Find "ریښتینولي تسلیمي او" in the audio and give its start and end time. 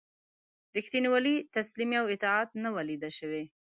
0.75-2.05